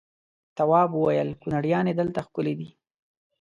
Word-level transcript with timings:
تواب 0.57 0.89
وويل: 0.95 1.29
کنریانې 1.41 1.93
دلته 1.99 2.19
ښکلې 2.27 2.53
دي. 2.59 2.69